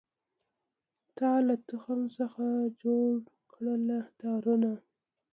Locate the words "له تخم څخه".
1.47-2.45